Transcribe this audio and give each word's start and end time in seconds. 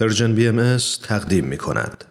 Persian 0.00 0.34
BM 0.34 0.76
تقدیم 1.02 1.44
می 1.44 1.58
کند. 1.58 2.04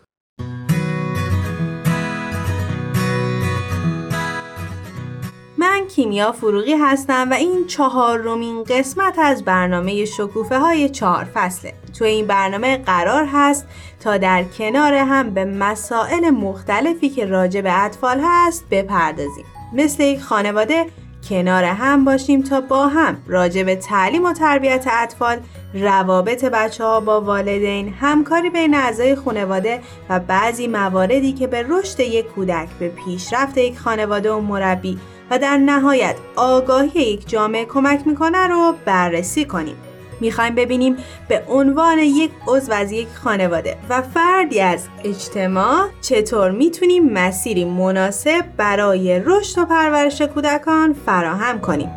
من 5.58 5.88
کیمیا 5.96 6.32
فروغی 6.32 6.74
هستم 6.74 7.32
و 7.32 7.34
این 7.34 7.68
چهارمین 7.68 8.64
قسمت 8.64 9.20
از 9.20 9.44
برنامه 9.44 10.06
شکوفه 10.06 10.60
های 10.60 10.90
چهار 10.90 11.28
فصله 11.34 11.74
تو 12.00 12.06
این 12.06 12.28
برنامه 12.28 12.78
قرار 12.78 13.26
هست 13.34 13.68
تا 14.00 14.18
در 14.18 14.44
کنار 14.44 14.94
هم 14.94 15.34
به 15.34 15.46
مسائل 15.46 16.30
مختلفی 16.30 17.10
که 17.10 17.26
راجع 17.26 17.62
به 17.62 17.84
اطفال 17.84 18.22
هست 18.24 18.66
بپردازیم 18.72 19.46
مثل 19.74 20.04
یک 20.04 20.22
خانواده 20.22 20.86
کنار 21.30 21.64
هم 21.64 22.06
باشیم 22.06 22.42
تا 22.42 22.62
با 22.62 22.88
هم 22.88 23.18
راجع 23.28 23.64
به 23.64 23.76
تعلیم 23.76 24.26
و 24.26 24.34
تربیت 24.34 24.88
اطفال 24.92 25.40
روابط 25.74 26.46
بچه 26.46 26.84
ها 26.84 27.00
با 27.00 27.22
والدین 27.22 27.94
همکاری 28.00 28.50
بین 28.50 28.76
اعضای 28.76 29.16
خانواده 29.16 29.80
و 30.10 30.20
بعضی 30.20 30.68
مواردی 30.68 31.34
که 31.34 31.48
به 31.48 31.66
رشد 31.70 32.00
یک 32.00 32.28
کودک 32.28 32.70
به 32.80 32.90
پیشرفت 32.90 33.58
یک 33.58 33.80
خانواده 33.80 34.32
و 34.32 34.42
مربی 34.42 35.00
و 35.32 35.40
در 35.40 35.58
نهایت 35.58 36.16
آگاهی 36.36 37.02
یک 37.02 37.30
جامعه 37.30 37.66
کمک 37.66 38.08
می‌کنه 38.08 38.48
رو 38.48 38.74
بررسی 38.86 39.46
کنیم. 39.46 39.76
می‌خوایم 40.22 40.56
ببینیم 40.56 40.98
به 41.28 41.44
عنوان 41.50 42.00
یک 42.00 42.32
عضو 42.48 42.74
از 42.74 42.92
یک 42.92 43.08
خانواده 43.24 43.78
و 43.90 44.02
فردی 44.02 44.62
از 44.62 44.88
اجتماع 45.04 45.88
چطور 46.02 46.52
می‌تونیم 46.52 47.14
مسیری 47.14 47.66
مناسب 47.66 48.44
برای 48.58 49.20
رشد 49.26 49.60
و 49.62 49.66
پرورش 49.66 50.22
کودکان 50.22 50.96
فراهم 51.06 51.62
کنیم. 51.62 51.90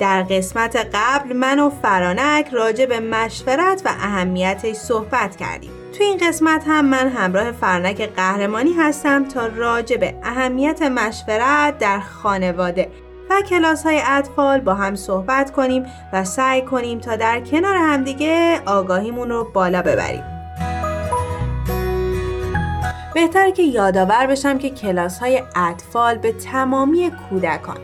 در 0.00 0.22
قسمت 0.22 0.88
قبل 0.94 1.36
من 1.36 1.58
و 1.58 1.70
فرانک 1.70 2.48
راجع 2.52 2.86
به 2.86 3.00
مشورت 3.00 3.82
و 3.84 3.88
اهمیتش 3.88 4.76
صحبت 4.76 5.36
کردیم. 5.36 5.70
تو 5.98 6.04
این 6.04 6.18
قسمت 6.18 6.64
هم 6.66 6.84
من 6.84 7.08
همراه 7.08 7.52
فرنک 7.52 8.02
قهرمانی 8.16 8.72
هستم 8.72 9.28
تا 9.28 9.46
راجع 9.46 9.96
به 9.96 10.14
اهمیت 10.22 10.82
مشورت 10.82 11.78
در 11.78 12.00
خانواده 12.00 12.90
و 13.30 13.42
کلاس 13.42 13.82
های 13.82 14.00
اطفال 14.06 14.60
با 14.60 14.74
هم 14.74 14.94
صحبت 14.94 15.52
کنیم 15.52 15.86
و 16.12 16.24
سعی 16.24 16.62
کنیم 16.62 16.98
تا 16.98 17.16
در 17.16 17.40
کنار 17.40 17.76
همدیگه 17.76 18.60
آگاهیمون 18.66 19.30
رو 19.30 19.50
بالا 19.54 19.82
ببریم. 19.82 20.24
بهتر 23.14 23.50
که 23.50 23.62
یادآور 23.62 24.26
بشم 24.26 24.58
که 24.58 24.70
کلاس 24.70 25.18
های 25.18 25.42
اطفال 25.56 26.18
به 26.18 26.32
تمامی 26.32 27.10
کودکان 27.10 27.78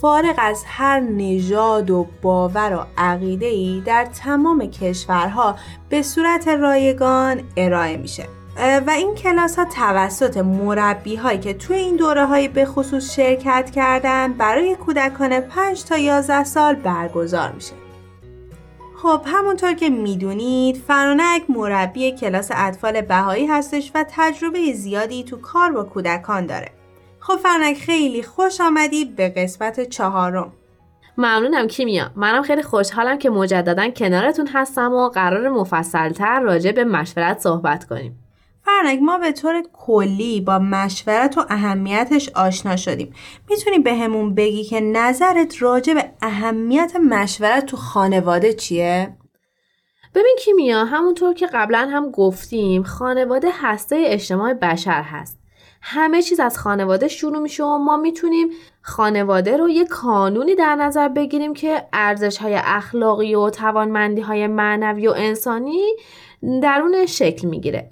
فارغ 0.00 0.34
از 0.38 0.64
هر 0.66 1.00
نژاد 1.00 1.90
و 1.90 2.06
باور 2.22 2.74
و 2.74 2.86
عقیده 2.98 3.46
ای 3.46 3.82
در 3.86 4.04
تمام 4.04 4.66
کشورها 4.66 5.56
به 5.88 6.02
صورت 6.02 6.48
رایگان 6.48 7.42
ارائه 7.56 7.96
میشه. 7.96 8.26
و 8.86 8.90
این 8.90 9.14
کلاس 9.14 9.58
ها 9.58 9.64
توسط 9.64 10.36
مربی 10.36 11.16
هایی 11.16 11.38
که 11.38 11.54
توی 11.54 11.76
این 11.76 11.96
دوره 11.96 12.26
های 12.26 12.48
به 12.48 12.64
خصوص 12.64 13.14
شرکت 13.16 13.70
کردن 13.70 14.32
برای 14.32 14.76
کودکان 14.76 15.40
5 15.40 15.84
تا 15.84 15.98
11 15.98 16.44
سال 16.44 16.74
برگزار 16.74 17.52
میشه. 17.52 17.72
خب 19.02 19.20
همونطور 19.26 19.74
که 19.74 19.90
می‌دونید 19.90 20.76
فرانک 20.76 21.42
مربی 21.48 22.12
کلاس 22.12 22.50
اطفال 22.54 23.00
بهایی 23.00 23.46
هستش 23.46 23.92
و 23.94 24.04
تجربه 24.08 24.72
زیادی 24.72 25.24
تو 25.24 25.36
کار 25.36 25.72
با 25.72 25.84
کودکان 25.84 26.46
داره. 26.46 26.77
خب 27.20 27.36
فرنک 27.36 27.76
خیلی 27.76 28.22
خوش 28.22 28.60
آمدی 28.60 29.04
به 29.04 29.28
قسمت 29.28 29.88
چهارم. 29.88 30.52
ممنونم 31.18 31.66
کیمیا. 31.66 32.10
منم 32.16 32.42
خیلی 32.42 32.62
خوشحالم 32.62 33.18
که 33.18 33.30
مجددا 33.30 33.90
کنارتون 33.90 34.46
هستم 34.46 34.92
و 34.92 35.08
قراره 35.08 35.48
مفصلتر 35.48 36.40
راجع 36.40 36.72
به 36.72 36.84
مشورت 36.84 37.38
صحبت 37.38 37.84
کنیم. 37.84 38.18
فرنک 38.64 38.98
ما 39.02 39.18
به 39.18 39.32
طور 39.32 39.62
کلی 39.72 40.40
با 40.40 40.58
مشورت 40.58 41.38
و 41.38 41.44
اهمیتش 41.48 42.28
آشنا 42.28 42.76
شدیم. 42.76 43.14
می‌تونی 43.50 43.78
بهمون 43.78 44.34
بگی 44.34 44.64
که 44.64 44.80
نظرت 44.80 45.62
راجع 45.62 45.94
به 45.94 46.04
اهمیت 46.22 46.96
مشورت 46.96 47.66
تو 47.66 47.76
خانواده 47.76 48.52
چیه؟ 48.52 49.16
ببین 50.14 50.36
کیمیا 50.38 50.84
همونطور 50.84 51.34
که 51.34 51.46
قبلا 51.46 51.88
هم 51.92 52.10
گفتیم 52.10 52.82
خانواده 52.82 53.48
هسته 53.52 53.96
اجتماع 53.98 54.54
بشر 54.54 55.02
هست. 55.02 55.37
همه 55.90 56.22
چیز 56.22 56.40
از 56.40 56.58
خانواده 56.58 57.08
شروع 57.08 57.38
میشه 57.38 57.64
و 57.64 57.78
ما 57.78 57.96
می‌تونیم 57.96 58.48
خانواده 58.82 59.56
رو 59.56 59.68
یه 59.68 59.84
کانونی 59.84 60.54
در 60.54 60.74
نظر 60.74 61.08
بگیریم 61.08 61.54
که 61.54 61.86
ارزش 61.92 62.38
های 62.38 62.58
اخلاقی 62.64 63.34
و 63.34 63.50
توانمندی 63.50 64.20
های 64.20 64.46
معنوی 64.46 65.08
و 65.08 65.14
انسانی 65.16 65.84
درون 66.62 67.06
شکل 67.06 67.48
می‌گیره. 67.48 67.88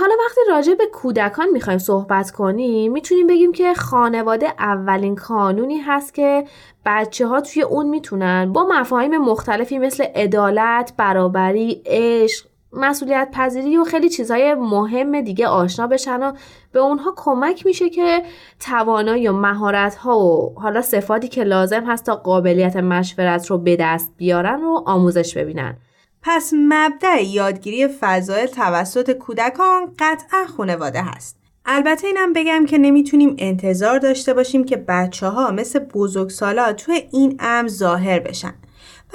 حالا 0.00 0.14
وقتی 0.26 0.40
راجع 0.48 0.74
به 0.74 0.86
کودکان 0.86 1.48
می‌خوایم 1.48 1.78
صحبت 1.78 2.30
کنیم 2.30 2.92
می‌تونیم 2.92 3.26
بگیم 3.26 3.52
که 3.52 3.74
خانواده 3.74 4.46
اولین 4.58 5.14
کانونی 5.14 5.78
هست 5.78 6.14
که 6.14 6.44
بچه 6.86 7.26
ها 7.26 7.40
توی 7.40 7.62
اون 7.62 7.88
می‌تونن 7.88 8.52
با 8.52 8.66
مفاهیم 8.70 9.18
مختلفی 9.18 9.78
مثل 9.78 10.04
عدالت، 10.04 10.92
برابری، 10.96 11.82
عشق، 11.86 12.51
مسئولیت 12.72 13.28
پذیری 13.32 13.76
و 13.76 13.84
خیلی 13.84 14.08
چیزهای 14.08 14.54
مهم 14.54 15.20
دیگه 15.20 15.46
آشنا 15.46 15.86
بشن 15.86 16.22
و 16.22 16.32
به 16.72 16.80
اونها 16.80 17.14
کمک 17.16 17.66
میشه 17.66 17.90
که 17.90 18.22
توانایی 18.60 19.28
و 19.28 19.32
مهارت 19.32 19.94
ها 19.94 20.18
و 20.18 20.54
حالا 20.60 20.82
صفاتی 20.82 21.28
که 21.28 21.44
لازم 21.44 21.84
هست 21.84 22.06
تا 22.06 22.16
قابلیت 22.16 22.76
مشورت 22.76 23.46
رو 23.46 23.58
به 23.58 23.76
دست 23.76 24.12
بیارن 24.16 24.64
و 24.64 24.82
آموزش 24.86 25.36
ببینن. 25.36 25.76
پس 26.22 26.52
مبدع 26.56 27.22
یادگیری 27.22 27.88
فضایل 27.88 28.46
توسط 28.46 29.10
کودکان 29.10 29.94
قطعا 29.98 30.44
خانواده 30.56 31.02
هست. 31.02 31.36
البته 31.66 32.06
اینم 32.06 32.32
بگم 32.32 32.66
که 32.66 32.78
نمی‌تونیم 32.78 33.36
انتظار 33.38 33.98
داشته 33.98 34.34
باشیم 34.34 34.64
که 34.64 34.76
بچه 34.76 35.26
ها 35.26 35.50
مثل 35.50 35.78
بزرگسالا 35.78 36.72
توی 36.72 37.08
این 37.12 37.36
امر 37.40 37.68
ظاهر 37.68 38.18
بشن. 38.18 38.54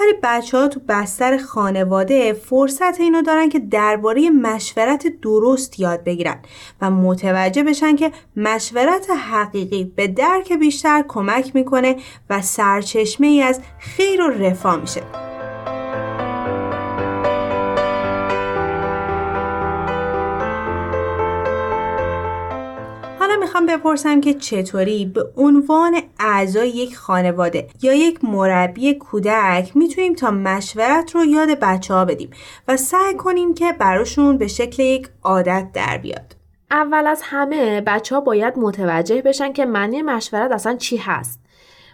ولی 0.00 0.12
بچه 0.22 0.58
ها 0.58 0.68
تو 0.68 0.80
بستر 0.88 1.38
خانواده 1.38 2.32
فرصت 2.32 3.00
اینو 3.00 3.22
دارن 3.22 3.48
که 3.48 3.58
درباره 3.58 4.30
مشورت 4.30 5.06
درست 5.22 5.80
یاد 5.80 6.04
بگیرن 6.04 6.38
و 6.80 6.90
متوجه 6.90 7.62
بشن 7.62 7.96
که 7.96 8.12
مشورت 8.36 9.10
حقیقی 9.10 9.84
به 9.84 10.06
درک 10.06 10.52
بیشتر 10.52 11.04
کمک 11.08 11.56
می‌کنه 11.56 11.96
و 12.30 12.42
سرچشمه 12.42 13.26
ای 13.26 13.42
از 13.42 13.60
خیر 13.78 14.22
و 14.22 14.28
رفاه 14.28 14.76
میشه. 14.76 15.27
می‌خوام 23.60 23.78
بپرسم 23.78 24.20
که 24.20 24.34
چطوری 24.34 25.06
به 25.06 25.24
عنوان 25.36 26.00
اعضای 26.20 26.68
یک 26.68 26.96
خانواده 26.96 27.68
یا 27.82 27.92
یک 27.92 28.24
مربی 28.24 28.94
کودک 28.94 29.76
می‌تونیم 29.76 30.14
تا 30.14 30.30
مشورت 30.30 31.14
رو 31.14 31.24
یاد 31.24 31.48
بچه 31.48 31.94
ها 31.94 32.04
بدیم 32.04 32.30
و 32.68 32.76
سعی 32.76 33.14
کنیم 33.14 33.54
که 33.54 33.72
براشون 33.72 34.38
به 34.38 34.46
شکل 34.46 34.82
یک 34.82 35.08
عادت 35.22 35.68
در 35.74 35.98
بیاد. 35.98 36.36
اول 36.70 37.06
از 37.06 37.20
همه 37.24 37.80
بچه 37.80 38.14
ها 38.14 38.20
باید 38.20 38.58
متوجه 38.58 39.22
بشن 39.22 39.52
که 39.52 39.66
معنی 39.66 40.02
مشورت 40.02 40.52
اصلا 40.52 40.76
چی 40.76 40.96
هست. 40.96 41.40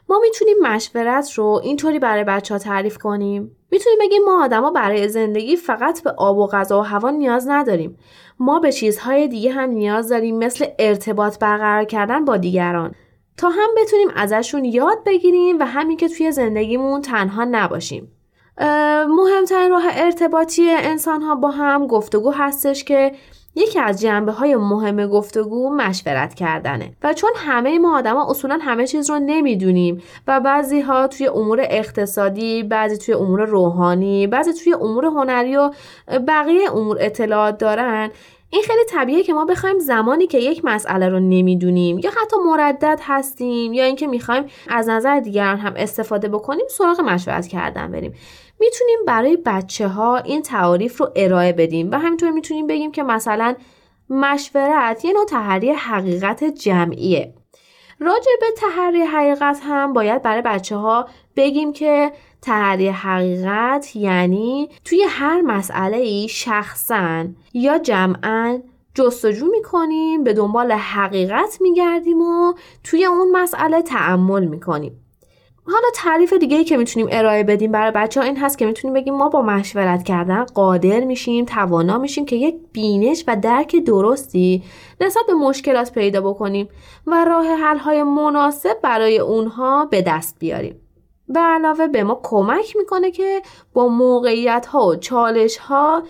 ما 0.09 0.19
می‌تونیم 0.23 0.57
مشورت 0.63 1.33
رو 1.33 1.61
اینطوری 1.65 1.99
برای 1.99 2.25
بچه 2.25 2.55
ها 2.55 2.59
تعریف 2.59 2.99
کنیم؟ 2.99 3.57
می‌تونیم 3.71 3.99
بگیم 4.01 4.23
ما 4.25 4.45
آدما 4.45 4.71
برای 4.71 5.09
زندگی 5.09 5.57
فقط 5.57 6.03
به 6.03 6.11
آب 6.11 6.39
و 6.39 6.47
غذا 6.47 6.81
و 6.81 6.83
هوا 6.83 7.11
نیاز 7.11 7.49
نداریم. 7.49 7.99
ما 8.39 8.61
به 8.61 8.73
چیزهای 8.73 9.29
دیگه 9.29 9.53
هم 9.53 9.71
نیاز 9.71 10.09
داریم 10.09 10.39
مثل 10.39 10.67
ارتباط 10.79 11.39
برقرار 11.39 11.85
کردن 11.85 12.25
با 12.25 12.37
دیگران. 12.37 12.95
تا 13.37 13.49
هم 13.49 13.71
بتونیم 13.77 14.09
ازشون 14.17 14.65
یاد 14.65 14.99
بگیریم 15.07 15.59
و 15.61 15.67
همین 15.67 15.97
که 15.97 16.09
توی 16.09 16.33
زندگیمون 16.33 17.01
تنها 17.01 17.45
نباشیم. 17.51 18.13
مهمترین 19.09 19.71
راه 19.71 19.85
ارتباطی 19.87 20.71
انسان 20.71 21.23
ها 21.23 21.35
با 21.35 21.51
هم 21.51 21.87
گفتگو 21.87 22.31
هستش 22.31 22.85
که 22.85 23.13
یکی 23.57 23.81
از 23.81 24.01
جنبه 24.01 24.33
های 24.33 24.57
مهم 24.57 25.07
گفتگو 25.07 25.71
مشورت 25.71 26.35
کردنه 26.35 26.93
و 27.03 27.13
چون 27.13 27.31
همه 27.37 27.79
ما 27.79 27.99
آدما 27.99 28.31
اصولا 28.31 28.59
همه 28.63 28.87
چیز 28.87 29.11
رو 29.11 29.19
نمی‌دونیم 29.19 30.03
و 30.27 30.41
بعضی 30.41 30.81
ها 30.81 31.07
توی 31.07 31.27
امور 31.27 31.61
اقتصادی 31.63 32.63
بعضی 32.63 32.99
توی 32.99 33.15
امور 33.15 33.45
روحانی 33.45 34.27
بعضی 34.27 34.53
توی 34.53 34.73
امور 34.73 35.05
هنری 35.05 35.57
و 35.57 35.71
بقیه 36.29 36.71
امور 36.73 36.97
اطلاعات 37.01 37.59
دارن 37.59 38.11
این 38.51 38.63
خیلی 38.63 38.85
طبیعیه 38.89 39.23
که 39.23 39.33
ما 39.33 39.45
بخوایم 39.45 39.79
زمانی 39.79 40.27
که 40.27 40.39
یک 40.39 40.65
مسئله 40.65 41.09
رو 41.09 41.21
نمی‌دونیم 41.21 41.99
یا 41.99 42.11
حتی 42.11 42.37
مردد 42.47 43.01
هستیم 43.03 43.73
یا 43.73 43.85
اینکه 43.85 44.07
می‌خوایم 44.07 44.45
از 44.69 44.89
نظر 44.89 45.21
دیگران 45.21 45.57
هم 45.57 45.73
استفاده 45.77 46.29
بکنیم 46.29 46.67
سراغ 46.71 47.01
مشورت 47.01 47.47
کردن 47.47 47.93
بریم. 47.93 48.15
می‌تونیم 48.61 48.99
برای 49.07 49.39
بچه 49.47 49.89
ها 49.89 50.17
این 50.17 50.43
تعاریف 50.43 51.01
رو 51.01 51.13
ارائه 51.17 51.53
بدیم 51.53 51.91
و 51.91 51.99
همینطور 51.99 52.31
می‌تونیم 52.31 52.67
بگیم 52.67 52.93
که 52.93 53.03
مثلا 53.03 53.55
مشورت 54.11 55.05
یه 55.05 55.13
نوع 55.13 55.25
تحری 55.25 55.71
حقیقت 55.71 56.45
جمعیه. 56.45 57.35
راجع 58.01 58.31
به 58.41 58.47
تحری 58.57 59.03
حقیقت 59.03 59.61
هم 59.63 59.93
باید 59.93 60.23
برای 60.23 60.43
بچه 60.43 60.77
ها 60.77 61.09
بگیم 61.37 61.73
که 61.73 62.13
تحری 62.43 62.89
حقیقت 62.89 63.97
یعنی 63.97 64.69
توی 64.85 65.05
هر 65.09 65.41
مسئله 65.41 65.97
ای 65.97 66.29
شخصا 66.29 67.25
یا 67.55 67.79
جمعا 67.79 68.61
جستجو 68.95 69.47
می‌کنیم 69.47 70.25
به 70.25 70.33
دنبال 70.33 70.73
حقیقت 70.73 71.59
میگردیم 71.61 72.23
و 72.23 72.55
توی 72.85 73.05
اون 73.05 73.31
مسئله 73.31 73.83
تعمل 73.83 74.45
می‌کنیم. 74.45 75.04
حالا 75.67 75.87
تعریف 75.95 76.33
دیگه 76.33 76.57
ای 76.57 76.65
که 76.65 76.77
می‌تونیم 76.77 77.09
ارائه 77.11 77.45
بدیم 77.45 77.73
برای 77.73 77.91
بچه 77.91 78.21
ها 78.21 78.27
این 78.27 78.37
هست 78.37 78.59
که 78.59 78.67
می‌تونیم 78.67 78.95
بگیم 78.95 79.15
ما 79.15 79.29
با 79.29 79.43
مشورت 79.43 80.03
کردن 80.03 80.45
قادر 80.45 81.01
میشیم 81.01 81.45
توانا 81.45 81.99
میشیم 81.99 82.25
که 82.25 82.37
یک 82.37 82.57
بینش 82.73 83.25
و 83.27 83.37
درک 83.37 83.77
درستی 83.77 84.63
نسبت 85.01 85.23
به 85.27 85.35
مشکلات 85.35 85.93
پیدا 85.93 86.21
بکنیم 86.21 86.69
و 87.07 87.25
راه 87.25 87.47
حل 87.47 87.79
های 87.79 88.03
مناسب 88.03 88.81
برای 88.83 89.19
اونها 89.19 89.87
به 89.87 90.03
دست 90.03 90.37
بیاریم 90.39 90.81
به 91.29 91.41
علاوه 91.41 91.87
به 91.87 92.05
ما 92.05 92.21
کمک 92.23 92.77
می‌کنه 92.77 93.11
که 93.11 93.43
با 93.73 93.89
موقعیت 93.89 94.67
ها 94.67 94.87
و 94.87 94.97
چالش 94.97 95.57
ها 95.57 96.03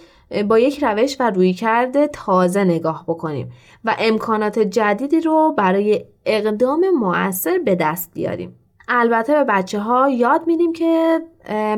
با 0.49 0.59
یک 0.59 0.85
روش 0.85 1.17
و 1.21 1.31
روی 1.31 1.53
کرده 1.53 2.09
تازه 2.09 2.65
نگاه 2.65 3.05
بکنیم 3.09 3.53
و 3.85 3.97
امکانات 3.99 4.59
جدیدی 4.59 5.21
رو 5.21 5.55
برای 5.59 6.05
اقدام 6.27 6.91
مؤثر 6.91 7.59
به 7.59 7.75
دست 7.75 8.11
بیاریم. 8.15 8.64
البته 8.89 9.33
به 9.33 9.45
بچه 9.45 9.79
ها 9.79 10.11
یاد 10.11 10.47
میدیم 10.47 10.73
که 10.73 11.21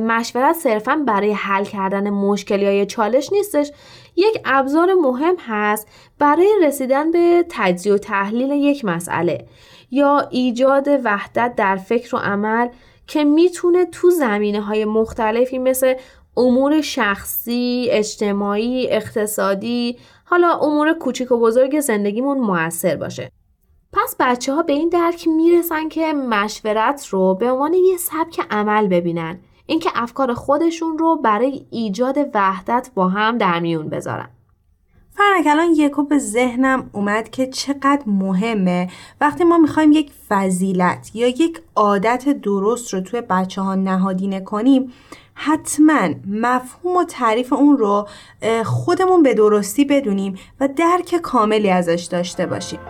مشورت 0.00 0.56
صرفا 0.56 1.03
برای 1.06 1.32
حل 1.32 1.64
کردن 1.64 2.11
مشکلی 2.11 2.67
های 2.67 2.87
چالش 2.87 3.32
نیستش 3.32 3.73
یک 4.17 4.41
ابزار 4.44 4.94
مهم 4.94 5.35
هست 5.38 5.88
برای 6.19 6.49
رسیدن 6.62 7.11
به 7.11 7.44
تجزیه 7.49 7.94
و 7.94 7.99
تحلیل 7.99 8.50
یک 8.50 8.85
مسئله 8.85 9.47
یا 9.91 10.29
ایجاد 10.31 10.88
وحدت 11.05 11.55
در 11.56 11.76
فکر 11.76 12.17
و 12.17 12.19
عمل 12.19 12.69
که 13.06 13.25
می‌تونه 13.25 13.85
تو 13.85 14.11
زمینه 14.11 14.61
های 14.61 14.85
مختلفی 14.85 15.59
مثل 15.59 15.94
امور 16.37 16.81
شخصی، 16.81 17.88
اجتماعی، 17.91 18.88
اقتصادی، 18.91 19.99
حالا 20.25 20.59
امور 20.59 20.93
کوچیک 20.93 21.32
و 21.32 21.41
بزرگ 21.41 21.81
زندگیمون 21.81 22.38
موثر 22.38 22.97
باشه. 22.97 23.31
پس 23.96 24.16
بچه 24.20 24.54
ها 24.54 24.62
به 24.62 24.72
این 24.72 24.88
درک 24.88 25.28
می‌رسن 25.28 25.88
که 25.88 26.12
مشورت 26.12 27.06
رو 27.06 27.34
به 27.34 27.52
عنوان 27.52 27.75
یه 27.75 27.96
سبک 27.96 28.46
عمل 28.50 28.88
ببینن. 28.88 29.38
اینکه 29.66 29.90
افکار 29.94 30.34
خودشون 30.34 30.98
رو 30.98 31.16
برای 31.16 31.66
ایجاد 31.70 32.19
وحدت 32.34 32.90
با 32.94 33.08
هم 33.08 33.38
در 33.38 33.60
میون 33.60 33.88
بذارن. 33.88 34.28
فرنک 35.10 35.46
الان 35.46 35.72
یکو 35.76 36.02
به 36.02 36.19
ذهنم 36.19 36.90
اومد 36.93 37.31
که 37.31 37.46
چقدر 37.46 38.02
مهمه 38.06 38.88
وقتی 39.20 39.44
ما 39.44 39.58
می‌خوایم 39.58 39.93
یک 39.93 40.12
فضیلت 40.28 41.10
یا 41.14 41.26
یک 41.26 41.62
عادت 41.76 42.28
درست 42.28 42.94
رو 42.94 43.00
توی 43.00 43.20
بچه 43.20 43.62
ها 43.62 43.75
نهادینه 43.75 44.40
کنیم 44.40 44.92
حتما 45.34 46.08
مفهوم 46.31 46.96
و 46.96 47.04
تعریف 47.04 47.52
اون 47.52 47.78
رو 47.78 48.08
خودمون 48.64 49.22
به 49.22 49.34
درستی 49.34 49.84
بدونیم 49.84 50.38
و 50.60 50.69
درک 50.69 51.14
کاملی 51.22 51.70
ازش 51.70 52.08
داشته 52.10 52.46
باشیم 52.46 52.81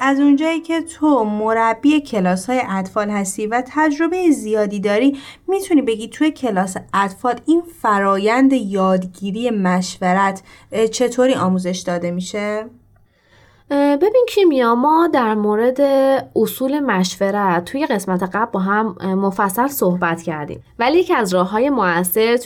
از 0.00 0.20
اونجایی 0.20 0.60
که 0.60 0.82
تو 0.82 1.24
مربی 1.24 2.00
کلاس 2.00 2.50
های 2.50 2.62
اطفال 2.68 3.10
هستی 3.10 3.46
و 3.46 3.62
تجربه 3.66 4.30
زیادی 4.30 4.80
داری 4.80 5.18
می‌تونی 5.48 5.82
بگی 5.82 6.08
توی 6.08 6.30
کلاس 6.30 6.76
اطفال 6.94 7.40
این 7.46 7.62
فرایند 7.82 8.52
یادگیری 8.52 9.50
مشورت 9.50 10.42
چطوری 10.92 11.34
آموزش 11.34 11.78
داده 11.78 12.10
میشه؟ 12.10 12.66
ببین 13.70 14.26
کیمیا 14.28 14.74
ما 14.74 15.08
در 15.12 15.34
مورد 15.34 15.80
اصول 16.36 16.80
مشورت 16.80 17.64
توی 17.64 17.86
قسمت 17.86 18.22
قبل 18.22 18.50
با 18.52 18.60
هم 18.60 18.96
مفصل 19.14 19.66
صحبت 19.66 20.22
کردیم 20.22 20.62
ولی 20.78 20.98
یکی 20.98 21.14
از 21.14 21.34
راه 21.34 21.50
های 21.50 21.70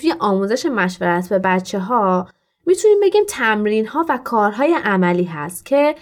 توی 0.00 0.14
آموزش 0.20 0.66
مشورت 0.66 1.28
به 1.28 1.38
بچه 1.38 1.78
ها 1.78 2.28
می‌تونیم 2.66 3.00
بگیم 3.02 3.22
تمرین 3.28 3.86
ها 3.86 4.06
و 4.08 4.18
کارهای 4.24 4.76
عملی 4.84 5.24
هست 5.24 5.66
که 5.66 5.94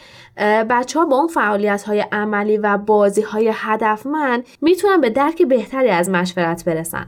بچه 0.70 0.98
ها 0.98 1.04
با 1.04 1.16
اون 1.16 1.28
فعالیت 1.28 1.82
های 1.82 2.04
عملی 2.12 2.58
و 2.58 2.78
بازی 2.78 3.22
های 3.22 3.52
هدفمند 3.54 4.46
می‌تونن 4.60 5.00
به 5.00 5.10
درک 5.10 5.42
بهتری 5.42 5.88
از 5.88 6.10
مشورت 6.10 6.64
برسن. 6.64 7.06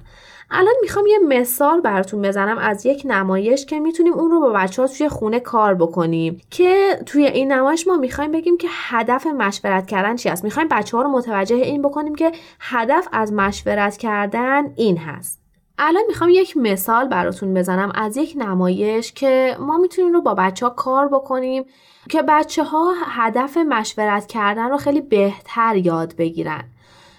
الان 0.54 0.75
می‌خوام 0.82 1.06
یه 1.06 1.19
مثال 1.28 1.81
براتون 1.81 2.22
بزنم 2.22 2.58
از 2.58 2.87
یک 2.87 3.02
نمایش 3.04 3.66
که 3.66 3.81
می‌تونیم 3.81 4.12
اون 4.12 4.31
رو 4.31 4.40
با 4.40 4.49
بچه 4.50 4.82
ها 4.82 4.88
توی 4.88 5.08
خونه 5.08 5.40
کار 5.40 5.75
بکنیم. 5.75 6.40
که 6.50 7.00
توی 7.06 7.26
این 7.26 7.52
نمایش 7.52 7.87
ما 7.87 7.96
می‌خوایم 7.96 8.32
بگیم 8.32 8.56
که 8.56 8.69
هدف 8.70 9.26
مشورت 9.26 9.87
کردن 9.87 10.16
چی 10.16 10.28
است 10.28 10.44
می‌خوایم 10.44 10.69
بچه 10.69 10.96
ها 10.96 11.02
رو 11.02 11.08
متوجه 11.08 11.56
این 11.56 11.82
بکنیم 11.82 12.14
که 12.14 12.32
هدف 12.60 13.08
از 13.12 13.32
مشورت 13.32 13.96
کردن 13.96 14.72
این 14.76 14.98
هست. 14.98 15.41
الان 15.78 16.02
می‌خوام 16.08 16.30
یک 16.30 16.56
مثال 16.56 17.08
براتون 17.08 17.54
بزنم 17.54 17.92
از 17.94 18.16
یک 18.16 18.34
نمایش 18.36 19.12
که 19.12 19.56
ما 19.60 19.78
می‌تونیم 19.78 20.12
رو 20.12 20.20
با 20.20 20.34
بچه 20.34 20.66
ها 20.66 20.72
کار 20.72 21.08
بکنیم 21.08 21.64
که 22.08 22.22
بچه 22.22 22.64
ها 22.64 22.92
هدف 23.06 23.56
مشورت 23.56 24.26
کردن 24.26 24.70
رو 24.70 24.76
خیلی 24.76 25.00
بهتر 25.00 25.76
یاد 25.76 26.16
بگیرن. 26.16 26.64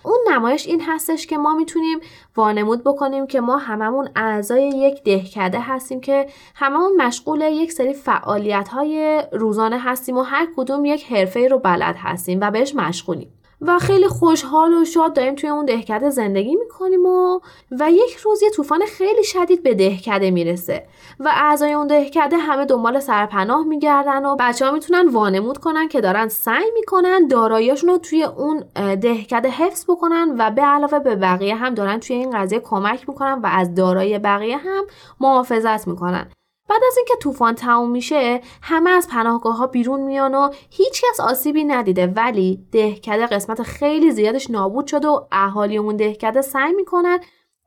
اون 0.04 0.20
نمایش 0.32 0.68
این 0.68 0.82
هستش 0.82 1.28
که 1.28 1.38
ما 1.38 1.56
می‌تونیم 1.56 2.00
وانمود 2.36 2.84
بکنیم 2.84 3.28
که 3.28 3.42
ما 3.42 3.58
هممون 3.58 4.10
اعضای 4.16 4.70
یک 4.70 5.04
دهکده 5.04 5.60
هستیم 5.60 6.02
که 6.02 6.28
هممون 6.56 6.96
مشغول 6.98 7.42
یک 7.42 7.72
سری 7.72 7.94
فعالیت 7.94 8.68
های 8.68 9.24
روزانه 9.32 9.80
هستیم 9.80 10.18
و 10.18 10.22
هر 10.22 10.48
کدوم 10.58 10.86
یک 10.86 11.12
حرفه 11.12 11.48
رو 11.48 11.60
بلد 11.60 11.96
هستیم 11.98 12.40
و 12.42 12.52
بهش 12.52 12.76
مشغولیم. 12.76 13.43
و 13.68 13.80
خیلی 13.80 14.08
خوشحال 14.08 14.74
و 14.74 14.86
شاد 14.86 15.14
داریم 15.14 15.36
توی 15.36 15.50
اون 15.50 15.66
دهکده 15.66 16.10
زندگی 16.10 16.56
می‌کنیم 16.56 17.06
و 17.06 17.40
و 17.80 17.92
یک 17.92 18.16
روز 18.16 18.44
یه 18.44 18.50
طوفان 18.50 18.82
خیلی 18.86 19.24
شدید 19.24 19.64
به 19.64 19.74
دهکده 19.74 20.32
می‌رسه. 20.32 20.88
و 21.20 21.32
اعضای 21.34 21.74
اون 21.74 21.88
دهکده 21.88 22.38
همه 22.38 22.66
دنبال 22.66 23.00
سرپناه 23.00 23.66
میگردن 23.66 24.26
و 24.26 24.36
بچه 24.40 24.66
ها 24.66 24.72
می‌تونن 24.72 25.08
وانمود 25.08 25.58
کنن 25.58 25.88
که 25.88 26.02
دارن 26.02 26.28
سعی 26.28 26.72
می‌کنن 26.74 27.28
داراییاشون 27.28 27.90
رو 27.90 27.98
توی 27.98 28.24
اون 28.24 28.64
دهکده 28.96 29.50
حفظ 29.50 29.86
بکنن 29.90 30.36
و 30.38 30.52
به 30.52 30.62
علاوه 30.62 31.00
به 31.00 31.16
بقیه 31.16 31.56
هم 31.56 31.74
دارن 31.74 32.00
توی 32.00 32.16
این 32.16 32.32
قضیه 32.32 32.60
کمک 32.60 33.10
می‌کنن 33.10 33.40
و 33.44 33.50
از 33.52 33.76
دارایی 33.76 34.20
بقیه 34.20 34.58
هم 34.58 34.84
محافظت 35.20 35.88
می‌کنن. 35.88 36.28
بعد 36.70 36.82
از 36.88 36.98
اینکه 36.98 37.14
طوفان 37.22 37.56
تموم 37.56 37.92
میشه 37.92 38.42
همه 38.62 38.90
از 38.90 39.08
پناهگاه 39.08 39.58
ها 39.58 39.68
بیرون 39.68 40.02
میان 40.02 40.36
و 40.36 40.50
هیچکس 40.70 41.20
آسیبی 41.20 41.64
ندیده. 41.64 42.08
ولی 42.08 42.66
دهکده 42.72 43.28
قسمت 43.28 43.64
خیلی 43.64 44.12
زیادش 44.12 44.50
نابود 44.50 44.88
شده 44.88 45.08
و 45.08 45.26
اهالی 45.32 45.78
اون 45.78 45.96
دهکده 45.96 46.42
سعی 46.42 46.74
می‌کنن 46.74 47.20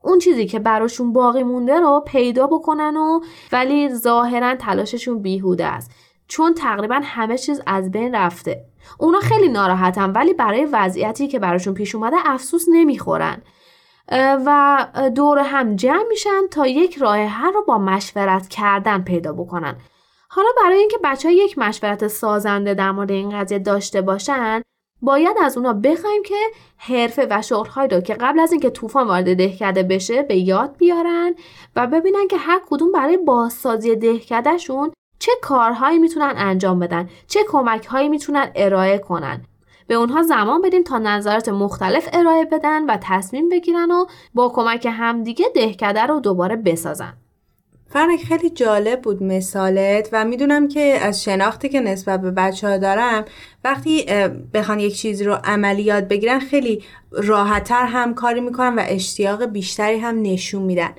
اون 0.03 0.19
چیزی 0.19 0.47
که 0.47 0.59
براشون 0.59 1.13
باقی 1.13 1.43
مونده 1.43 1.81
رو 1.81 2.03
پیدا 2.07 2.47
بکنن 2.47 2.97
و 2.97 3.21
ولی 3.53 3.95
ظاهرا 3.95 4.55
تلاششون 4.55 5.23
بیهوده 5.23 5.67
است. 5.67 5.91
چون 6.29 6.55
تقریبا 6.55 7.01
همه 7.03 7.39
چیز 7.39 7.63
از 7.67 7.91
بین 7.91 8.15
رفته. 8.15 8.65
اونا 8.99 9.21
خیلی 9.21 9.49
ناراحتن 9.49 10.11
ولی 10.11 10.35
برای 10.35 10.65
وضعیتی 10.65 11.29
که 11.29 11.39
براشون 11.39 11.75
پیش 11.75 11.95
اومده 11.95 12.17
افسوس 12.25 12.65
نمی‌خورن. 12.69 13.43
و 14.47 14.87
دور 15.15 15.39
هم 15.39 15.77
جمع 15.77 16.05
میشن 16.09 16.47
تا 16.51 16.67
یک 16.67 16.97
راه 16.99 17.17
حل 17.17 17.53
رو 17.53 17.65
با 17.65 17.79
مشورت 17.79 18.49
کردن 18.49 19.03
پیدا 19.03 19.33
بکنن. 19.33 19.77
حالا 20.29 20.49
برای 20.63 20.79
اینکه 20.79 20.99
بچه 21.05 21.33
یک 21.33 21.59
مشورت 21.59 22.09
سازنده 22.09 22.75
در 22.75 22.93
مورد 22.93 23.11
این 23.11 23.41
قضیه 23.41 23.59
داشته 23.59 24.01
باشن 24.01 24.63
باید 25.03 25.37
از 25.45 25.57
اونا 25.57 25.73
بخوایم 25.73 26.23
که 26.23 26.35
حرفه 26.77 27.27
و 27.31 27.43
شغلهایی 27.43 27.89
رو 27.89 28.01
که 28.01 28.15
قبل 28.15 28.41
از 28.41 28.53
اینکه 28.53 28.71
طوفان 28.71 29.07
وارد 29.07 29.37
دهکده 29.37 29.83
بشه 29.83 30.23
به 30.23 30.37
یاد 30.37 30.77
بیارن 30.77 31.35
و 31.77 31.87
ببینن 31.87 32.29
که 32.29 32.37
هر 32.37 32.61
کدوم 32.71 32.93
برای 32.93 33.17
بازسازی 33.17 33.97
دهکدهشون 33.97 34.93
چه 35.19 35.33
کارهایی 35.43 35.99
می‌تونن 35.99 36.35
انجام 36.37 36.79
بدن 36.79 37.09
چه 37.27 37.41
کمکهایی 37.49 38.09
می‌تونن 38.09 38.53
ارائه 38.55 38.99
کنن. 38.99 39.45
به 39.87 39.95
اونها 39.95 40.23
زمان 40.23 40.63
بدیم 40.63 40.83
تا 40.83 40.99
نظرات 40.99 41.49
مختلف 41.49 42.09
ارائه 42.13 42.45
بدن 42.45 42.87
و 42.87 42.99
تصمیم 43.03 43.49
بگیرن 43.49 43.91
و 43.91 44.05
با 44.35 44.49
کمک 44.49 44.89
همدیگه 44.91 45.47
دهکده 45.55 46.03
رو 46.03 46.21
دوباره 46.21 46.57
بسازن. 46.57 47.13
فرنک 47.89 48.25
خیلی 48.25 48.51
جالب 48.51 49.03
بود 49.03 49.23
مثالت 49.23 50.09
و 50.13 50.25
می‌دونم 50.25 50.69
که 50.69 50.81
از 50.81 51.25
شناختی 51.25 51.69
که 51.69 51.81
نسبت 51.81 52.21
به 52.21 52.31
بچه 52.31 52.69
ها 52.69 52.77
دارم 52.77 53.25
وقتی 53.65 54.07
بخوان 54.55 54.81
یک 54.81 54.97
چیزی 54.97 55.25
رو 55.25 55.39
عملی 55.45 55.83
یاد 55.83 56.09
بگیرن 56.09 56.39
خیلی 56.39 56.85
راحتتر 57.13 57.85
هم 57.85 58.15
کاری 58.15 58.41
می‌کنن 58.41 58.75
و 58.75 58.83
اشتیاق 58.87 59.45
بیشتری 59.45 59.99
هم 59.99 60.23
نشون 60.23 60.63
میدن. 60.63 60.91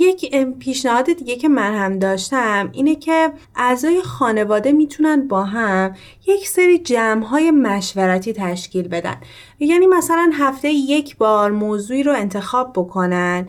یک 0.00 0.36
پیشنهاد 0.36 1.12
دیگه 1.12 1.36
که 1.36 1.48
من 1.48 1.74
هم 1.74 1.98
داشتم 1.98 2.68
اینه 2.72 2.94
که 2.94 3.32
اعضای 3.56 4.02
خانواده 4.02 4.72
می‌تونن 4.72 5.28
با 5.28 5.44
هم 5.44 5.94
یک 6.26 6.48
سری 6.48 6.78
جمعهای 6.78 7.50
مشورتی 7.50 8.32
تشکیل 8.32 8.88
بدن. 8.88 9.16
یعنی 9.58 9.86
مثلا 9.86 10.30
هفته 10.34 10.70
یک 10.70 11.16
بار 11.16 11.50
موضوعی 11.50 12.02
رو 12.02 12.12
انتخاب 12.12 12.72
بکنن 12.72 13.48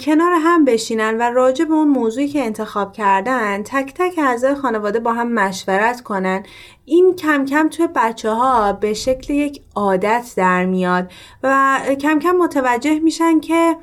کنار 0.00 0.32
هم 0.40 0.64
بشینن 0.64 1.16
و 1.16 1.22
راجع 1.22 1.64
به 1.64 1.74
اون 1.74 1.88
موضوعی 1.88 2.28
که 2.28 2.44
انتخاب 2.44 2.92
کردن 2.92 3.62
تک 3.62 3.94
تک 3.94 4.18
اعضای 4.18 4.54
خانواده 4.54 5.00
با 5.00 5.12
هم 5.12 5.32
مشورت 5.32 6.00
کنن. 6.00 6.42
این 6.84 7.16
کم 7.16 7.44
کم 7.44 7.68
توی 7.68 7.88
بچه 7.94 8.30
ها 8.30 8.72
به 8.72 8.94
شکل 8.94 9.34
یک 9.34 9.60
عادت 9.74 10.32
در 10.36 10.64
میاد 10.64 11.12
و 11.42 11.78
کم 12.00 12.18
کم 12.18 12.32
متوجه 12.32 12.98
میشن 12.98 13.40
که 13.40 13.76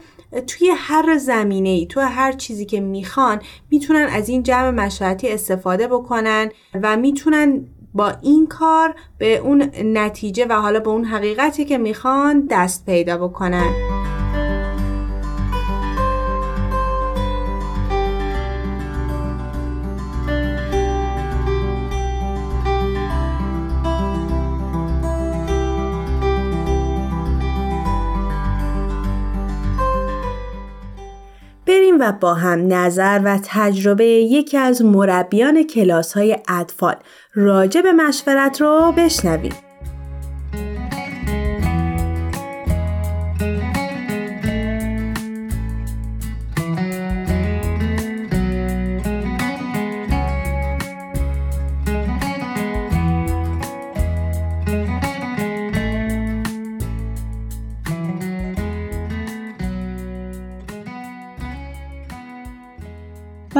توی 0.47 0.71
هر 0.77 1.17
زمینه 1.17 1.69
ای 1.69 1.85
توی 1.85 2.03
هر 2.03 2.31
چیزی 2.31 2.65
که 2.65 2.79
می‌خوان 2.79 3.41
می‌تونن 3.71 4.07
از 4.11 4.29
این 4.29 4.43
جمع 4.43 4.69
مشورتی 4.69 5.29
استفاده 5.29 5.87
بکنن 5.87 6.49
و 6.83 6.97
می‌تونن 6.97 7.65
با 7.93 8.13
این 8.21 8.47
کار 8.47 8.95
به 9.17 9.37
اون 9.37 9.71
نتیجه 9.83 10.45
و 10.49 10.53
حالا 10.53 10.79
به 10.79 10.89
اون 10.89 11.05
حقیقتی 11.05 11.65
که 11.65 11.77
می‌خوان 11.77 12.47
دست 12.49 12.85
پیدا 12.85 13.27
بکنن. 13.27 13.71
بریم 31.97 32.09
و 32.09 32.11
با 32.11 32.33
هم 32.33 32.73
نظر 32.73 33.21
و 33.23 33.39
تجربه 33.43 34.05
یکی 34.05 34.57
از 34.57 34.81
مربیان 34.81 35.63
کلاس 35.63 36.13
های 36.13 36.37
اطفال 36.47 36.95
راجع 37.33 37.81
به 37.81 37.91
مشورت 37.91 38.61
رو 38.61 38.93
بشنویم. 38.97 39.64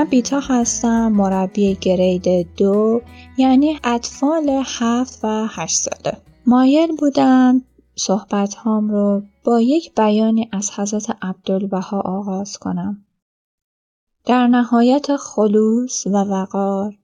من 0.05 0.09
بیتا 0.09 0.39
هستم 0.39 1.11
مربی 1.11 1.77
گرید 1.81 2.55
دو 2.57 3.01
یعنی 3.37 3.79
اطفال 3.83 4.61
هفت 4.65 5.19
و 5.23 5.47
هشت 5.49 5.77
ساله. 5.77 6.17
مایل 6.45 6.95
بودم 6.95 7.61
صحبت 7.95 8.55
هام 8.55 8.89
رو 8.89 9.21
با 9.43 9.61
یک 9.61 9.95
بیانی 9.95 10.49
از 10.51 10.71
حضرت 10.71 11.17
عبدالبها 11.21 11.99
آغاز 11.99 12.57
کنم. 12.57 13.05
در 14.25 14.47
نهایت 14.47 15.15
خلوص 15.15 16.07
و 16.07 16.11
وقار 16.11 16.97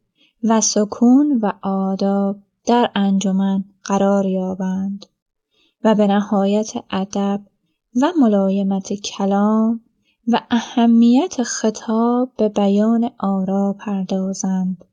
و 0.43 0.61
سکون 0.61 1.39
و 1.41 1.51
آداب 1.61 2.37
در 2.65 2.91
انجمن 2.95 3.63
قرار 3.83 4.25
یابند 4.25 5.05
و 5.83 5.95
به 5.95 6.07
نهایت 6.07 6.73
ادب 6.91 7.41
و 8.01 8.11
ملایمت 8.21 8.93
کلام 8.93 9.81
و 10.27 10.41
اهمیت 10.51 11.43
خطاب 11.43 12.31
به 12.37 12.49
بیان 12.49 13.09
آرا 13.19 13.75
پردازند. 13.79 14.85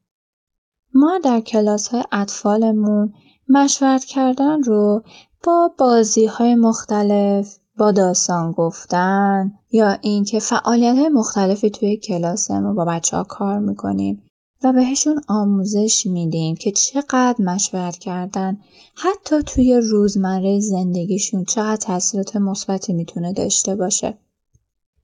ما 0.95 1.19
در 1.25 1.41
کلاس 1.41 1.89
های 1.89 2.05
اطفالمون 2.13 3.15
مشورت 3.49 4.05
کردن 4.05 4.63
رو 4.63 5.03
با 5.45 5.71
بازی 5.79 6.27
های 6.27 6.55
مختلف 6.55 7.59
با 7.79 7.93
داستان 7.93 8.53
گفتن 8.53 9.53
یا 9.73 9.99
اینکه 10.01 10.39
فعالیت 10.39 10.97
های 10.97 11.09
مختلفی 11.09 11.71
توی 11.71 11.97
کلاسمون 11.97 12.75
با 12.75 12.85
بچه 12.85 13.17
ها 13.17 13.25
کار 13.25 13.59
می‌کنیم 13.59 14.23
و 14.65 14.73
بهشون 14.73 15.21
آموزش 15.29 16.07
میدیم 16.07 16.57
که 16.57 16.73
چقدر 16.73 17.37
مشورت 17.39 17.99
کردن 17.99 18.59
حتی 18.95 19.43
توی 19.43 19.75
روزمره 19.77 20.61
زندگیشون 20.61 21.45
چقدر 21.45 21.77
تاثیرات 21.77 22.37
مثبتی 22.37 22.93
می‌تونه 22.93 23.33
داشته 23.33 23.75
باشه. 23.77 24.19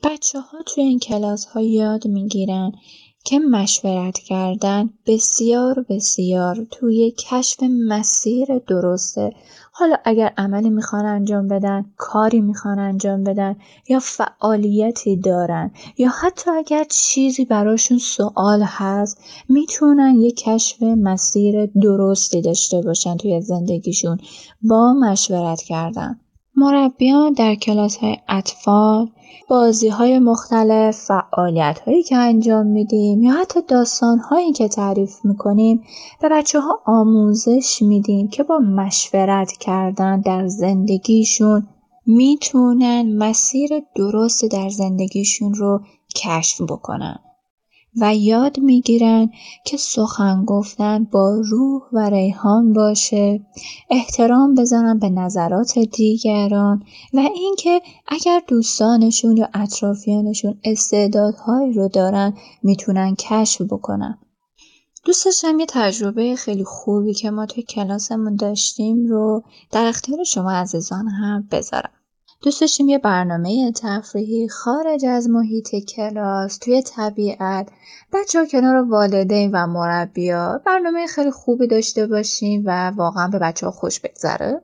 بچه 0.04 0.40
ها 0.40 0.58
توی 0.66 0.84
این 0.84 0.98
کلاس 0.98 1.44
ها 1.44 1.60
یاد 1.60 2.06
می‌گیرن 2.06 2.72
که 3.24 3.38
مشورت 3.38 4.18
کردن 4.18 4.90
بسیار 5.06 5.86
بسیار 5.88 6.66
توی 6.70 7.10
کشف 7.10 7.62
مسیر 7.62 8.58
درسته. 8.58 9.32
حالا 9.72 9.96
اگر 10.04 10.32
عملی 10.36 10.70
می‌خوان 10.70 11.06
انجام 11.06 11.48
بدن 11.48 11.84
کاری 11.96 12.40
می‌خوان 12.40 12.78
انجام 12.78 13.24
بدن 13.24 13.56
یا 13.88 13.98
فعالیتی 13.98 15.16
دارن 15.16 15.70
یا 15.98 16.08
حتی 16.08 16.50
اگر 16.50 16.84
چیزی 16.90 17.44
براشون 17.44 17.98
سوال 17.98 18.62
هست 18.62 19.18
می‌تونن 19.48 20.20
یه 20.20 20.30
کشف 20.30 20.82
مسیر 20.82 21.66
درستی 21.66 22.40
داشته 22.40 22.80
باشن 22.80 23.16
توی 23.16 23.40
زندگیشون. 23.40 24.18
با 24.62 24.92
مشورت 24.92 25.62
کردن. 25.62 26.20
مربیان 26.56 27.32
در 27.32 27.54
کلاس 27.54 27.96
های 27.96 28.16
اطفال 28.28 29.10
بازی 29.48 29.88
های 29.88 30.18
مختلف، 30.18 30.96
فعالیت 30.96 31.80
هایی 31.86 32.02
که 32.02 32.16
انجام 32.16 32.66
میدیم 32.66 33.22
یا 33.22 33.32
حتی 33.32 33.60
داستان 33.68 34.18
هایی 34.18 34.52
که 34.52 34.68
تعریف 34.68 35.24
می‌کنیم 35.24 35.84
به 36.20 36.28
بچه 36.28 36.60
ها 36.60 36.80
آموزش 36.86 37.82
میدیم 37.82 38.28
که 38.28 38.42
با 38.42 38.58
مشورت 38.58 39.52
کردن 39.52 40.20
در 40.20 40.46
زندگیشون 40.46 41.68
می‌تونن 42.06 43.16
مسیر 43.18 43.70
درست 43.96 44.44
در 44.44 44.68
زندگیشون 44.68 45.54
رو 45.54 45.80
کشف 46.16 46.62
بکنن. 46.62 47.18
و 48.00 48.14
یاد 48.14 48.60
می‌گیرن 48.60 49.30
که 49.64 49.76
سخن 49.76 50.44
گفتن 50.44 51.04
با 51.04 51.40
روح 51.44 51.82
و 51.92 52.10
ریحان 52.10 52.72
باشه. 52.72 53.40
احترام 53.90 54.54
بزنن 54.54 54.98
به 54.98 55.08
نظرات 55.08 55.78
دیگران 55.78 56.82
و 57.14 57.18
اینکه 57.34 57.80
اگر 58.08 58.42
دوستانشون 58.48 59.36
یا 59.36 59.48
اطرافیانشون 59.54 60.60
استعدادهایی 60.64 61.72
رو 61.72 61.88
دارن 61.88 62.34
می‌تونن 62.62 63.14
کشف 63.14 63.62
بکنن. 63.62 64.18
دوست 65.04 65.24
داشتم 65.24 65.60
یه 65.60 65.66
تجربه 65.68 66.36
خیلی 66.36 66.64
خوبی 66.64 67.14
که 67.14 67.30
ما 67.30 67.46
توی 67.46 67.62
کلاسمون 67.62 68.36
داشتیم 68.36 69.06
رو 69.06 69.42
در 69.70 69.86
اختیار 69.86 70.24
شما 70.24 70.50
عزیزان 70.52 71.08
هم 71.08 71.48
بذارم. 71.50 71.90
دوست 72.44 72.60
داشتیم 72.60 72.88
یه 72.88 72.98
برنامه 72.98 73.72
تفریحی 73.72 74.48
خارج 74.48 75.04
از 75.04 75.28
محیط 75.28 75.74
کلاس 75.74 76.58
توی 76.58 76.82
طبیعت. 76.82 77.68
بچه 78.12 78.38
ها 78.38 78.46
کنار 78.46 78.76
والدین 78.76 79.50
و 79.52 79.66
مربیا 79.66 80.60
برنامه 80.66 81.06
خیلی 81.06 81.30
خوبی 81.30 81.66
داشته 81.66 82.06
باشیم 82.06 82.62
و 82.66 82.90
واقعا 82.90 83.28
به 83.28 83.38
بچه 83.38 83.66
ها 83.66 83.72
خوش 83.72 84.00
بگذره. 84.00 84.62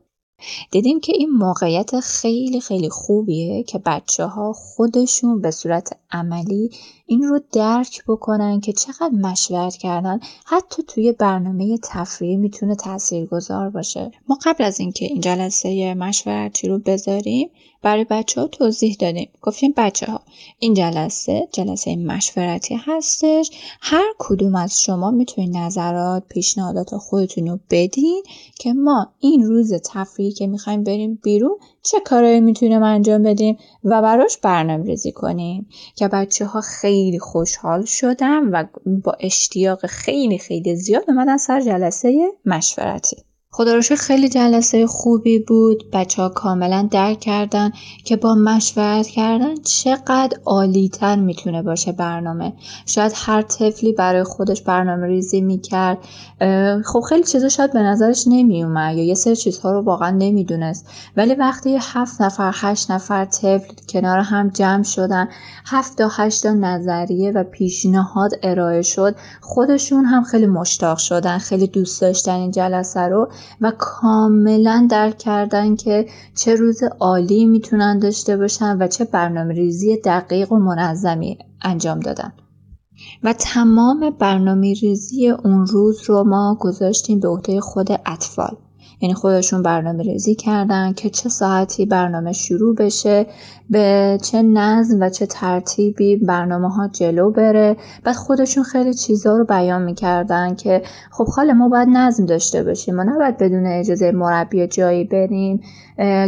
دیدیم 0.71 1.01
که 1.01 1.13
این 1.17 1.31
موقعیت 1.31 2.01
خیلی 2.01 2.61
خیلی 2.61 2.89
خوبیه 2.89 3.63
که 3.63 3.79
بچه 3.87 4.25
ها 4.25 4.53
خودشون 4.53 5.41
به 5.41 5.51
صورت 5.51 5.97
عملی 6.11 6.71
این 7.07 7.23
رو 7.23 7.41
درک 7.53 8.05
بکنن 8.09 8.61
که 8.61 8.73
چقدر 8.73 9.15
مشورت 9.15 9.77
کردن. 9.77 10.21
حتی 10.47 10.83
توی 10.83 11.13
برنامه 11.13 11.79
تفریحی 11.83 12.37
می‌تونه 12.37 12.75
تاثیرگذار 12.75 13.71
باشه. 13.71 14.11
ما 14.29 14.39
قبل 14.45 14.65
از 14.65 14.81
اینکه 14.81 15.05
این 15.05 15.21
جلسه 15.21 15.95
مشورتی 15.95 16.69
رو 16.69 16.79
بذاریم 16.79 17.51
برای 17.83 18.07
بچه 18.11 18.41
ها 18.41 18.47
توضیح 18.47 18.97
دادیم. 19.01 19.31
گفتیم 19.43 19.75
بچه 19.77 20.07
ها 20.07 20.21
این 20.59 20.75
جلسه 20.75 21.49
جلسه 21.53 21.97
مشورتی 21.97 22.81
هستش. 22.87 23.51
هر 23.81 24.15
کدوم 24.19 24.55
از 24.55 24.81
شما 24.81 25.11
می‌تونید 25.11 25.57
نظرات 25.57 26.23
پیشنهادات 26.29 26.97
خودتون 26.97 27.47
رو 27.47 27.59
بدین 27.71 28.23
که 28.59 28.73
ما 28.73 29.13
این 29.21 29.43
روز 29.43 29.75
تفریحی 29.85 30.33
که 30.33 30.47
می‌خوایم 30.47 30.85
بریم 30.85 31.21
بیرون 31.23 31.57
چه 31.83 32.01
کارایی 32.01 32.41
می‌تونیم 32.41 32.83
انجام 32.83 33.23
بدیم 33.23 33.57
و 33.85 34.03
براش 34.03 34.39
برنامه 34.39 34.85
ریزی 34.85 35.13
کنیم 35.13 35.69
که 35.97 36.09
بچه 36.09 36.45
ها 36.45 36.61
خیلی 36.61 37.19
خوشحال 37.19 37.85
شدن 37.85 38.49
و 38.49 38.65
با 39.05 39.17
اشتیاق 39.21 39.87
خیلی 39.87 40.39
خیلی 40.39 40.77
زیاد 40.77 41.05
اومدن 41.09 41.37
سر 41.37 41.61
جلسه 41.61 42.33
مشورتی. 42.45 43.17
خدا 43.53 43.75
رو 43.75 43.83
خیلی 43.97 44.29
جلسه 44.29 44.87
خوبی 44.87 45.39
بود. 45.39 45.85
بچه 45.93 46.23
ها 46.23 46.29
کاملا 46.29 46.89
درک 46.91 47.21
کردن 47.21 47.71
که 48.05 48.17
با 48.17 48.35
مشورت 48.35 49.07
کردن 49.07 49.55
چقدر 49.55 50.39
عالیتر 50.45 51.17
می‌تونه 51.17 51.63
باشه 51.63 51.93
برنامه. 51.93 52.53
شاید 52.87 53.13
هر 53.15 53.43
طفلی 53.43 53.93
برای 53.93 54.23
خودش 54.23 54.63
برنامه 54.63 55.07
ریزی 55.07 55.41
می‌کرد. 55.41 55.99
خب 56.85 57.01
خیلی 57.09 57.25
چیزا 57.25 57.49
شاید 57.49 57.73
به 57.73 57.79
نظرش 57.79 58.25
نمیومد 58.27 58.97
یا 58.97 59.05
یه 59.05 59.15
سری 59.15 59.37
چیزها 59.37 59.73
رو 59.73 59.81
واقعا 59.81 60.11
نمی‌دونست. 60.11 60.87
ولی 61.17 61.35
وقتی 61.35 61.79
هفت 61.81 62.21
نفر 62.21 62.53
هشت 62.55 62.91
نفر 62.91 63.25
طفل 63.25 63.75
کنار 63.89 64.19
هم 64.19 64.49
جمع 64.49 64.83
شدن 64.83 65.29
هفت 65.67 65.99
تا 65.99 66.09
هشت 66.13 66.47
نظریه 66.47 67.31
و 67.33 67.45
پیشنهاد 67.45 68.31
ارائه 68.43 68.83
شد 68.83 69.17
خودشون 69.41 70.05
هم 70.05 70.23
خیلی 70.23 70.47
مشتاق 70.47 70.99
شدن 70.99 71.39
خیلی 71.39 71.67
دوست 71.67 72.01
داشتن 72.01 72.35
این 72.35 72.51
جلسه 72.51 73.01
رو. 73.01 73.29
و 73.61 73.73
کاملا 73.79 74.87
درک 74.91 75.19
کردن 75.19 75.77
که 75.77 76.07
چه 76.37 76.55
روز 76.55 76.81
عالی 77.01 77.47
می‌تونن 77.47 77.99
داشته 77.99 78.37
باشن 78.37 78.83
و 78.83 78.89
چه 78.89 79.05
برنامه 79.05 79.55
ریزی 79.55 79.97
دقیق 79.97 80.53
و 80.53 80.59
منظمی 80.59 81.39
انجام 81.63 82.01
دادن. 82.01 82.33
و 83.23 83.33
تمام 83.33 84.11
برنامه 84.19 84.75
ریزی 84.75 85.29
اون 85.29 85.67
روز 85.67 86.03
رو 86.07 86.25
ما 86.25 86.57
گذاشتیم 86.61 87.21
به 87.21 87.29
عهده 87.29 87.61
خود 87.61 87.89
اطفال. 88.07 88.57
یعنی 89.01 89.15
خودشون 89.15 89.63
برنامه 89.63 90.03
ریزی 90.03 90.35
کردن 90.35 90.93
که 90.93 91.11
چه 91.11 91.29
ساعتی 91.29 91.87
برنامه 91.87 92.33
شروع 92.33 92.75
بشه 92.75 93.27
به 93.71 94.19
چه 94.23 94.43
نظم 94.43 95.01
و 95.01 95.11
چه 95.11 95.27
ترتیبی 95.27 96.17
برنامه 96.17 96.75
ها 96.75 96.89
جلو 96.89 97.31
بره. 97.31 97.77
بعد 98.05 98.15
خودشون 98.15 98.65
خیلی 98.65 98.95
چیزا 98.95 99.37
رو 99.37 99.45
بیان 99.45 99.83
می‌کردن 99.83 100.55
که 100.55 100.83
خب 101.11 101.25
خاله 101.25 101.53
ما 101.53 101.69
باید 101.69 101.89
نظم 101.89 102.27
داشته 102.27 102.63
باشیم. 102.63 102.97
ما 102.97 103.03
نباید 103.03 103.39
بدون 103.39 103.67
اجازه 103.67 104.13
مربی 104.13 104.67
جایی 104.67 105.05
بریم. 105.05 105.61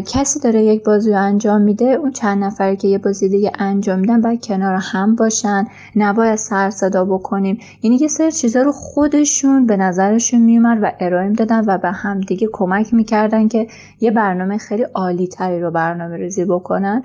کسی 0.06 0.40
داره 0.40 0.62
یک 0.62 0.84
بازی 0.84 1.14
انجام 1.14 1.60
میده 1.62 1.84
اون 1.84 2.10
چند 2.10 2.44
نفری 2.44 2.76
که 2.76 2.88
یه 2.88 2.98
بازی 2.98 3.28
دیگه 3.28 3.52
انجام 3.58 3.98
میدن 3.98 4.20
باید 4.20 4.44
کنار 4.44 4.78
هم 4.82 5.16
باشن 5.16 5.66
نباید 5.96 6.34
سر 6.34 6.70
صدا 6.70 7.04
بکنیم. 7.04 7.58
یعنی 7.82 7.96
یه 7.96 8.08
سری 8.08 8.32
چیزا 8.32 8.62
رو 8.62 8.72
خودشون 8.72 9.66
به 9.66 9.76
نظرشون 9.76 10.40
میومد 10.40 10.78
و 10.82 10.92
ارائه 11.00 11.30
دادن 11.32 11.64
و 11.66 11.78
به 11.78 11.90
هم 11.90 12.20
دیگه 12.20 12.48
کمک 12.52 12.94
می‌کردن 12.94 13.48
که 13.48 13.66
یه 14.00 14.10
برنامه 14.10 14.58
خیلی 14.58 14.82
عالی 14.82 15.26
تری 15.26 15.60
رو 15.60 15.70
برنامه 15.70 16.16
ریزی 16.16 16.44
بکنن. 16.44 17.02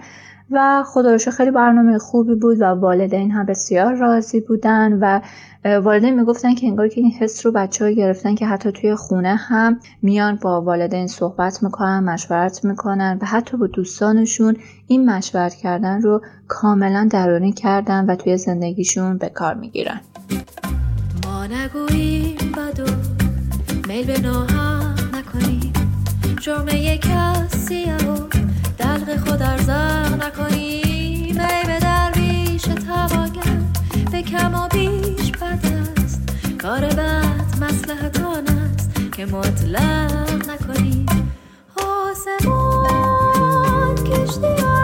و 0.52 0.84
خدا 0.84 1.18
خیلی 1.18 1.52
برنامه 1.52 1.98
خوبی 1.98 2.36
بود 2.36 2.62
و 2.62 2.66
والدین 2.66 3.32
هم 3.32 3.46
بسیار 3.46 3.94
راضی 3.94 4.40
بودن 4.42 4.94
و 5.02 5.22
والدین 5.80 6.20
می‌گفتن 6.20 6.56
که 6.56 6.68
انگار 6.68 6.88
که 6.88 7.02
این 7.02 7.12
حس 7.12 7.46
رو 7.46 7.52
بچه 7.52 7.86
ها 7.86 7.92
گرفتن 7.92 8.36
که 8.36 8.46
حتی 8.46 8.72
توی 8.72 8.96
خونه 8.96 9.36
هم 9.36 9.80
میان 10.02 10.36
با 10.36 10.62
والدین 10.62 11.08
صحبت 11.08 11.64
می‌کنن 11.64 12.00
مشورت 12.00 12.66
می‌کنن 12.66 13.20
و 13.22 13.26
حتی 13.26 13.58
با 13.58 13.68
دوستانشون 13.68 14.58
این 14.88 15.10
مشورت 15.10 15.54
کردن 15.54 16.02
رو 16.02 16.22
کاملا 16.48 17.08
درونی 17.12 17.52
کردن 17.52 18.06
و 18.06 18.16
توی 18.16 18.38
زندگیشون 18.38 19.18
به 19.18 19.30
کار 19.30 19.54
می‌گیرن. 19.54 20.02
ما 21.26 21.46
نگوییم 21.46 22.38
بدو 22.58 22.92
میل 23.88 24.06
به 24.06 24.30
نکنیم. 25.18 25.74
جرمه 26.42 26.98
کسی 26.98 27.86
دلق 28.78 29.28
خود 29.28 29.42
ارزق 29.42 30.24
نکنیم. 30.24 31.40
ای 31.40 31.64
به 31.68 31.80
درویش 31.80 32.62
تواگر 32.62 33.58
به 34.12 34.22
کم 34.22 34.56
و 34.56 34.68
بیش 34.68 35.32
بد 35.32 35.66
است. 36.06 36.22
کار 36.62 36.82
بد 36.82 37.62
مسلحت 37.62 38.20
است 38.20 39.12
که 39.12 39.26
مطلق 39.26 40.50
نکنیم. 40.50 41.06
آسمان 41.76 42.76
کشتی 43.96 44.77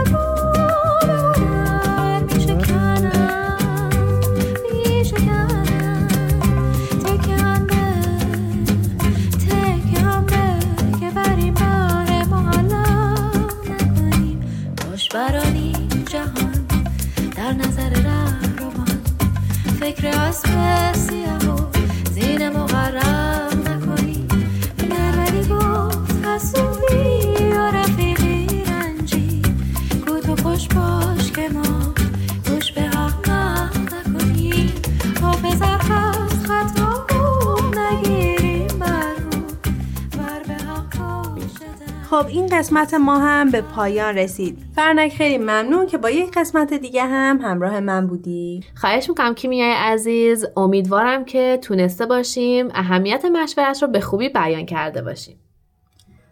قسمت 42.64 42.94
ما 42.94 43.20
هم 43.20 43.50
به 43.50 43.62
پایان 43.62 44.16
رسید. 44.18 44.58
فرنک 44.76 45.14
خیلی 45.14 45.38
ممنون 45.38 45.88
که 45.88 45.98
با 45.98 46.10
یک 46.10 46.32
قسمت 46.32 46.74
دیگه 46.74 47.04
هم 47.04 47.40
همراه 47.42 47.80
من 47.80 48.08
بودی. 48.08 48.64
خواهش 48.76 49.10
می‌کنم 49.10 49.34
کیمیای 49.34 49.72
عزیز 49.72 50.46
امیدوارم 50.58 51.26
که 51.26 51.60
تونسته 51.62 52.06
باشیم 52.06 52.70
اهمیت 52.74 53.26
مشورت 53.26 53.82
رو 53.82 53.88
به 53.88 54.00
خوبی 54.00 54.30
بیان 54.30 54.66
کرده 54.66 55.02
باشیم. 55.02 55.40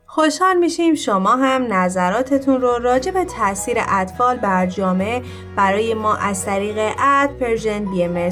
خوشحال 0.06 0.58
میشیم 0.58 0.96
شما 0.96 1.36
هم 1.36 1.74
نظراتتون 1.74 2.62
رو 2.62 2.78
راجع 2.78 3.12
به 3.12 3.26
تاثیر 3.26 3.78
اطفال 3.90 4.38
بر 4.38 4.66
جامعه 4.66 5.22
برای 5.56 5.94
ما 5.94 6.16
از 6.16 6.46
طریق 6.46 6.78
at 7.00 7.30
Persian 7.30 7.86
BM 7.86 8.32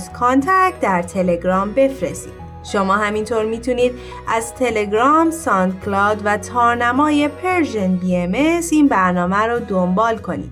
در 0.82 1.02
تلگرام 1.02 1.72
بفرستید. 1.74 2.49
شما 2.64 2.96
همینطور 2.96 3.46
می‌تونید 3.46 3.94
از 4.28 4.54
تلگرام، 4.54 5.32
SoundCloud 5.32 6.22
و 6.24 6.38
تارنمای 6.38 7.28
Persian 7.28 7.96
BM 7.96 8.34
این 8.72 8.88
برنامه 8.88 9.38
رو 9.38 9.60
دنبال 9.60 10.18
کنید. 10.18 10.52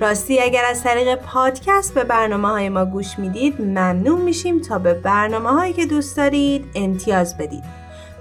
راستی 0.00 0.40
اگر 0.40 0.64
از 0.64 0.82
طریق 0.82 1.14
پادکست 1.14 1.94
به 1.94 2.04
برنامه 2.04 2.48
های 2.48 2.68
ما 2.68 2.84
گوش 2.84 3.18
می‌دید 3.18 3.60
ممنون 3.60 4.20
میشیم 4.20 4.60
تا 4.60 4.78
به 4.78 4.94
برنامه 4.94 5.50
هایی 5.50 5.72
که 5.72 5.86
دوست 5.86 6.16
دارید 6.16 6.64
امتیاز 6.74 7.38
بدید. 7.38 7.64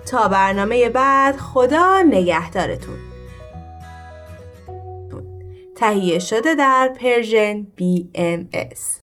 تا 0.05 0.27
برنامه 0.27 0.89
بعد 0.89 1.37
خدا 1.37 2.01
نگهدارتون. 2.01 2.95
تهیه 5.75 6.19
شده 6.19 6.55
در 6.55 6.89
Persian 7.01 7.67
BMS 7.79 8.99